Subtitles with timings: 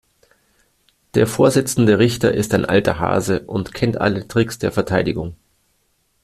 [1.13, 5.35] Der Vorsitzende Richter ist ein alter Hase und kennt alle Tricks der Verteidigung.